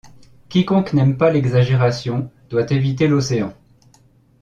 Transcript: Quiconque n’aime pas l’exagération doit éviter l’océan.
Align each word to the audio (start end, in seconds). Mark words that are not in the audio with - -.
Quiconque 0.49 0.93
n’aime 0.93 1.15
pas 1.15 1.29
l’exagération 1.29 2.31
doit 2.49 2.71
éviter 2.73 3.07
l’océan. 3.07 3.53